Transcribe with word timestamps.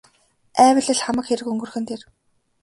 Айвал 0.63 0.87
л 0.95 0.99
хамаг 1.05 1.25
хэрэг 1.27 1.47
өнгөрөх 1.51 1.75
нь 1.79 1.87
тэр. 1.89 2.01